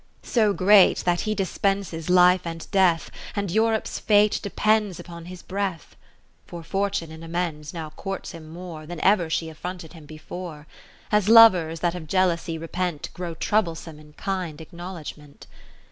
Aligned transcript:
So 0.23 0.51
great, 0.51 1.03
that 1.05 1.21
he 1.29 1.35
dispenses 1.35 2.09
life 2.09 2.41
and 2.43 2.65
death. 2.71 3.11
And 3.35 3.51
Europe's 3.51 3.99
fate 3.99 4.39
depends 4.41 4.99
upon 4.99 5.25
his 5.25 5.43
breath. 5.43 5.89
30 6.47 6.47
(For 6.47 6.63
Fortune 6.63 7.11
in 7.11 7.21
amends 7.21 7.71
now 7.71 7.91
courts 7.91 8.31
him 8.31 8.49
more 8.49 8.87
Than 8.87 8.99
ever 9.01 9.29
she 9.29 9.47
affronted 9.47 9.93
him 9.93 10.07
before: 10.07 10.65
As 11.11 11.29
lovers 11.29 11.81
that 11.81 11.93
of 11.93 12.07
jealousy 12.07 12.57
repent 12.57 13.11
Grow 13.13 13.35
troublesome 13.35 13.99
in 13.99 14.13
kind 14.13 14.57
acknow 14.57 14.95
ledgement.) 14.95 15.45